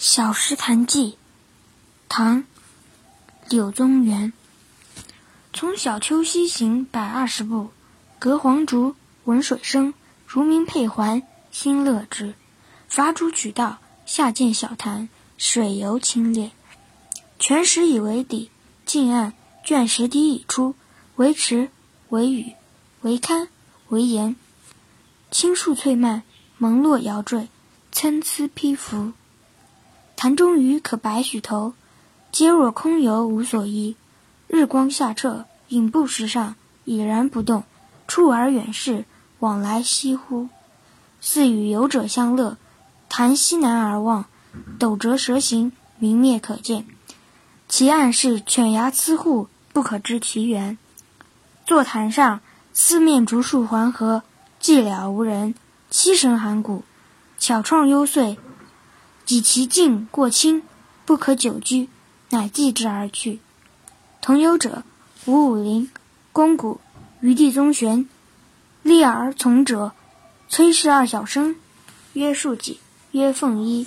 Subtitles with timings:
[0.00, 1.16] 小石潭记，
[2.08, 2.44] 唐·
[3.48, 4.32] 柳宗元。
[5.52, 7.70] 从小丘西行百二十步，
[8.20, 9.92] 隔黄竹，闻水声，
[10.24, 12.34] 如鸣佩环，心乐之。
[12.86, 16.52] 伐竹取道，下见小潭，水尤清冽。
[17.40, 18.52] 泉石以为底，
[18.86, 19.32] 近岸
[19.64, 20.76] 卷石堤已出，
[21.16, 21.70] 为池，
[22.10, 22.52] 为屿，
[23.00, 23.48] 为堪，
[23.88, 24.36] 为岩。
[25.32, 26.22] 青树翠蔓，
[26.56, 27.48] 蒙络摇缀，
[27.90, 29.12] 参差披拂。
[30.20, 31.74] 潭中鱼可百许头，
[32.32, 33.94] 皆若空游无所依。
[34.48, 37.62] 日光下澈，影布石上，已然不动。
[38.08, 39.04] 触而远视，
[39.38, 40.48] 往来翕忽，
[41.20, 42.56] 似与游者相乐。
[43.08, 44.24] 潭西南而望，
[44.80, 45.70] 陡折蛇形，
[46.00, 46.84] 明灭可见。
[47.68, 50.78] 其岸是犬牙瑁户，不可知其源。
[51.64, 52.40] 坐潭上，
[52.72, 54.24] 四面竹树环合，
[54.60, 55.54] 寂寥无人，
[55.92, 56.82] 凄声寒谷，
[57.38, 58.36] 巧怆幽邃。
[59.28, 60.62] 己其境过清，
[61.04, 61.90] 不可久居，
[62.30, 63.40] 乃寄之而去。
[64.22, 64.84] 同游者
[65.26, 65.90] 吴武陵、
[66.32, 66.80] 龚古、
[67.20, 68.08] 余弟宗玄。
[68.82, 69.92] 立而从者，
[70.48, 71.56] 崔氏二小生，
[72.14, 72.80] 曰庶己，
[73.10, 73.86] 曰奉壹。